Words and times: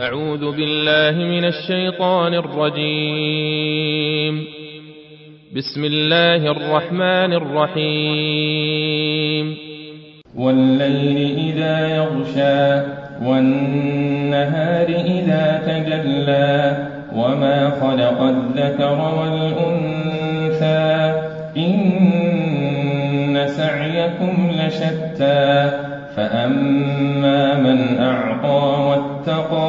أعوذ 0.00 0.56
بالله 0.56 1.24
من 1.24 1.44
الشيطان 1.44 2.34
الرجيم. 2.34 3.94
بسم 5.56 5.84
الله 5.84 6.50
الرحمن 6.50 7.32
الرحيم. 7.32 8.76
والليل 10.36 11.38
إذا 11.38 11.96
يغشى 11.96 12.82
والنهار 13.22 14.88
إذا 14.88 15.62
تجلى 15.66 16.76
وما 17.14 17.70
خلق 17.70 18.22
الذكر 18.22 18.98
والأنثى 19.18 20.92
إن 21.56 23.46
سعيكم 23.46 24.50
لشتى 24.58 25.70
فأما 26.16 27.58
من 27.58 27.98
أعطى 27.98 28.62
واتقى 28.88 29.63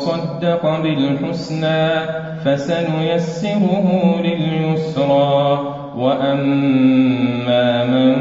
وصدق 0.00 0.80
بالحسنى 0.82 1.88
فسنيسره 2.44 4.14
لليسرى. 4.24 5.60
وأما 5.96 7.84
من 7.84 8.14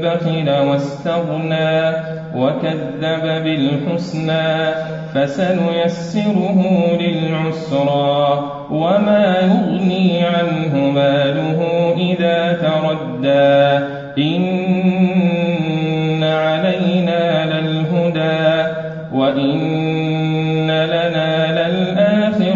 بخل 0.00 0.50
واستغنى 0.50 1.92
وكذب 2.36 3.44
بالحسنى 3.44 4.74
فسنيسره 5.14 6.58
للعسرى. 7.00 8.50
وما 8.70 9.36
يغني 9.40 10.24
عنه 10.24 10.90
ماله 10.90 11.60
إذا 11.96 12.52
تردى. 12.52 13.84
إن 14.18 16.22
علينا 16.22 17.44
للهدى. 17.44 18.74
وإن 19.14 20.03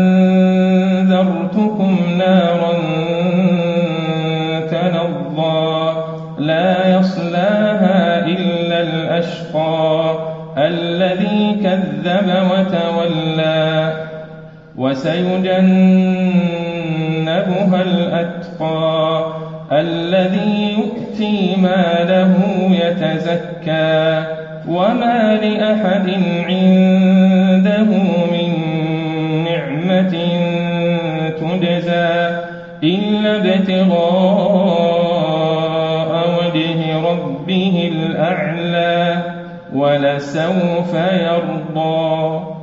نارا 2.18 2.72
تلظى 4.70 5.92
لا 6.38 6.98
يصلاها 6.98 8.26
إلا 8.26 8.80
الأشقى 8.80 10.14
الذي 10.56 11.60
كذب 11.62 12.32
وتولى 12.52 13.92
وسيجنبها 14.76 15.40
الأتقى 17.82 19.26
الذي 19.72 20.76
يؤتي 20.78 21.56
ماله 21.56 22.34
يتزكى 22.70 24.40
وما 24.68 25.36
لأحد 25.36 26.08
عنده 26.48 27.88
من 28.32 28.50
نعمة 29.44 30.14
تجزى 31.40 32.38
إلا 32.82 33.36
ابتغاء 33.36 34.50
وجه 36.38 36.80
ربه 37.10 37.90
الأعلى 37.92 39.22
ولسوف 39.74 40.94
يرضى 40.94 42.59